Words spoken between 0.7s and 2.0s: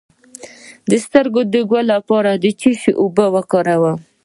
د سترګو د ګل